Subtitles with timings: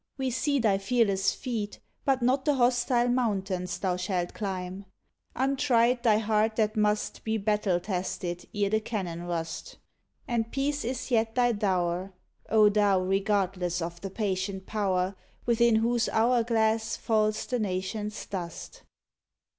[0.17, 4.85] We see thy fearless feet, But not the hostile mountains thou shalt climb.
[5.35, 9.77] Untried thy heart that must Be battle tested ere the cannon rust;
[10.27, 12.13] And peace is yet thy dow r,
[12.49, 18.15] O thou regardless of the patient Pow r Within whose hour glass falls the nations
[18.15, 18.83] 7 dust!